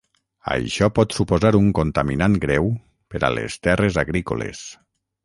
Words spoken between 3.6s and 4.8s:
terres agrícoles.